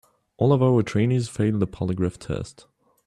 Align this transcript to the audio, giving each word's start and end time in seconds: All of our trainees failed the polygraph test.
All 0.37 0.51
of 0.51 0.63
our 0.63 0.81
trainees 0.81 1.29
failed 1.29 1.59
the 1.59 1.67
polygraph 1.67 2.17
test. 2.17 2.65